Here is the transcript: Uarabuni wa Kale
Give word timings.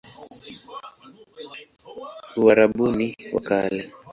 Uarabuni 2.43 3.07
wa 3.33 3.41
Kale 3.47 3.81